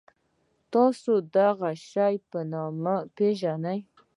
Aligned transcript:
تاسو 0.73 1.11
دغه 1.37 1.69
شی 1.89 2.13
په 2.29 2.39
څه 2.39 2.41
نامه 2.51 2.95
پيژنی؟ 3.15 3.79